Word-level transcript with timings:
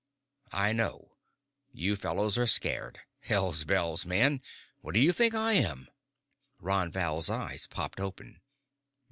"I 0.55 0.73
know. 0.73 1.17
You 1.71 1.95
fellows 1.95 2.35
are 2.35 2.47
scared. 2.47 3.01
Hells 3.19 3.65
bells, 3.65 4.03
man! 4.03 4.41
What 4.79 4.95
do 4.95 4.99
you 4.99 5.11
think 5.11 5.35
I 5.35 5.53
am?" 5.53 5.91
Ron 6.57 6.91
Val's 6.91 7.29
eyes 7.29 7.67
popped 7.67 7.99
open. 7.99 8.41